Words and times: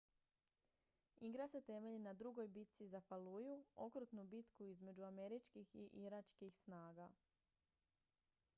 igra 1.27 1.47
se 1.51 1.61
temelji 1.67 1.99
na 2.05 2.13
drugoj 2.21 2.47
bitci 2.55 2.87
za 2.93 3.01
falluju 3.09 3.59
okrutnu 3.85 4.23
bitku 4.23 4.63
između 4.69 5.03
američkih 5.11 5.75
i 5.85 5.89
iračkih 6.05 6.57
snaga 6.57 7.11